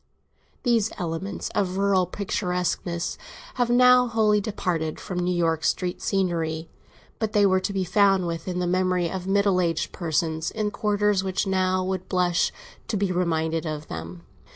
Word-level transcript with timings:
These 0.63 0.89
elements 0.97 1.49
of 1.49 1.77
rural 1.77 2.07
picturesqueness 2.07 3.19
have 3.61 3.69
now 3.69 4.07
wholly 4.07 4.41
departed 4.41 4.99
from 4.99 5.19
New 5.19 5.31
York 5.35 5.63
street 5.63 6.01
scenery; 6.01 6.71
but 7.19 7.33
they 7.33 7.45
were 7.45 7.59
to 7.59 7.71
be 7.71 7.83
found 7.83 8.25
within 8.25 8.57
the 8.57 8.65
memory 8.65 9.11
of 9.11 9.27
middle 9.27 9.61
aged 9.61 9.91
persons, 9.91 10.49
in 10.49 10.71
quarters 10.71 11.23
which 11.23 11.45
now 11.45 11.83
would 11.83 12.09
blush 12.09 12.51
to 12.87 12.97
be 12.97 13.11
reminded 13.11 13.67
of 13.67 13.89
them. 13.89 14.25